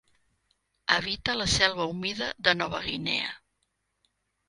[0.95, 3.33] Habita la selva humida de Nova Guinea.